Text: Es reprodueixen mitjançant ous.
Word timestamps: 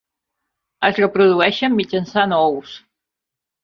Es 0.89 0.97
reprodueixen 1.03 1.79
mitjançant 1.83 2.39
ous. 2.43 2.77